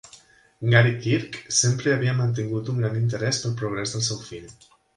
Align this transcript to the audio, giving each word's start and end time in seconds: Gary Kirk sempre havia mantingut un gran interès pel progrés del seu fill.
Gary 0.71 0.93
Kirk 1.03 1.37
sempre 1.59 1.93
havia 1.97 2.15
mantingut 2.23 2.73
un 2.73 2.81
gran 2.83 2.99
interès 3.03 3.43
pel 3.45 3.57
progrés 3.63 3.97
del 3.97 4.07
seu 4.11 4.25
fill. 4.31 4.53